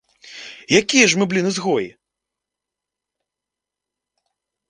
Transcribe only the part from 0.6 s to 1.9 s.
Якія ж мы, блін, ізгоі?